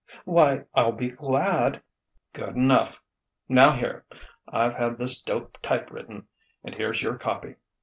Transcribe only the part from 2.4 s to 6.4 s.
enough. Now here: I've had this dope type written,